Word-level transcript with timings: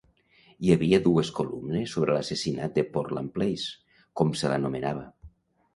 Hi 0.67 0.71
havia 0.75 0.99
dues 1.07 1.29
columnes 1.41 1.93
sobre 1.97 2.15
l'Assassinat 2.17 2.75
de 2.81 2.85
Portland 2.97 3.35
Place, 3.39 3.71
com 4.23 4.37
se 4.43 4.53
l'anomenava. 4.55 5.09